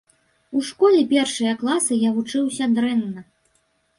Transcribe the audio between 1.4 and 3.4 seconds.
класы я вучыўся дрэнна.